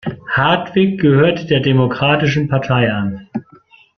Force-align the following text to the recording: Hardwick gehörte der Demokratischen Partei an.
Hardwick 0.35 0.99
gehörte 0.99 1.45
der 1.45 1.59
Demokratischen 1.59 2.47
Partei 2.47 2.91
an. 2.91 3.29